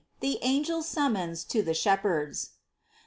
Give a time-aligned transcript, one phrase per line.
[0.19, 2.53] THE ANGELS' SUMMONS TO THE SHEPHERDS.